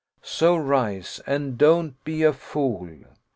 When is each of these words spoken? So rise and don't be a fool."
So 0.23 0.57
rise 0.57 1.21
and 1.27 1.59
don't 1.59 2.03
be 2.03 2.23
a 2.23 2.33
fool." 2.33 2.89